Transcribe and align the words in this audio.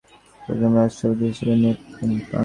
তিনি 0.03 0.59
প্রধান 0.59 0.71
রাজ 0.77 0.89
স্থপতি 0.93 1.23
হিসেবে 1.31 1.53
নিয়োগপ্রাপ্ত 1.55 1.99
হন। 1.99 2.39